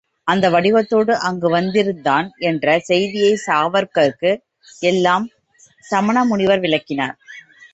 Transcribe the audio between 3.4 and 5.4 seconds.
சாவகர்க்கு எல்லாம்